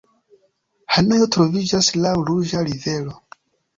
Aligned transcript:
Hanojo 0.95 1.27
troviĝas 1.35 1.91
laŭ 2.07 2.17
Ruĝa 2.31 2.67
rivero. 2.71 3.19